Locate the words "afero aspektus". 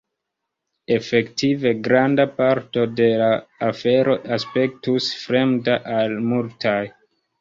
3.67-5.11